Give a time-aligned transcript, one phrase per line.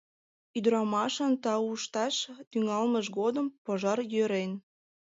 [0.57, 2.15] Ӱдырамашын таушташ
[2.51, 4.51] тӱҥалмыж годым пожар йӧрен.